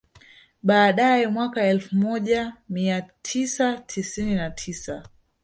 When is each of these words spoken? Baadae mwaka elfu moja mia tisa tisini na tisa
Baadae 0.63 1.27
mwaka 1.27 1.63
elfu 1.63 1.95
moja 1.95 2.53
mia 2.69 3.01
tisa 3.21 3.77
tisini 3.77 4.35
na 4.35 4.51
tisa 4.51 5.03